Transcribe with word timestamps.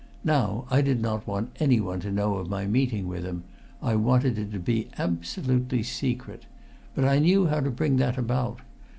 Now, 0.23 0.65
I 0.71 0.81
did 0.81 0.99
not 0.99 1.27
want 1.27 1.55
anyone 1.59 1.99
to 1.99 2.11
know 2.11 2.37
of 2.37 2.49
my 2.49 2.65
meeting 2.65 3.07
with 3.07 3.23
him 3.23 3.43
I 3.83 3.95
wanted 3.95 4.39
it 4.39 4.51
to 4.51 4.57
be 4.57 4.89
absolutely 4.97 5.83
secret. 5.83 6.47
But 6.95 7.05
I 7.05 7.19
knew 7.19 7.45
how 7.45 7.59
to 7.59 7.69
bring 7.69 7.97
that 7.97 8.17
about. 8.17 8.61